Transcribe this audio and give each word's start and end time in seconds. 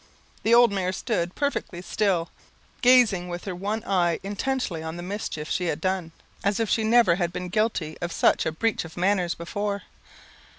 The 0.41 0.55
old 0.55 0.71
mare 0.71 0.93
stood 0.93 1.35
perfectly 1.35 1.79
still, 1.83 2.31
gazing 2.81 3.29
with 3.29 3.45
her 3.45 3.53
one 3.53 3.83
eye 3.85 4.19
intently 4.23 4.81
on 4.81 4.97
the 4.97 5.03
mischief 5.03 5.47
she 5.47 5.65
had 5.65 5.79
done, 5.79 6.11
as 6.43 6.59
if 6.59 6.71
she 6.71 6.83
never 6.83 7.13
had 7.17 7.31
been 7.31 7.49
guilty 7.49 7.99
of 8.01 8.11
such 8.11 8.47
a 8.47 8.51
breach 8.51 8.83
of 8.83 8.97
manners 8.97 9.35
before. 9.35 9.83